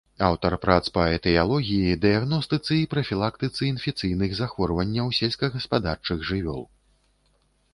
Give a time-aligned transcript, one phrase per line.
[0.27, 6.61] Аўтар прац па этыялогіі, дыягностыцы і прафілактыцы інфекцыйных захворванняў сельскагаспадарчых жывёл.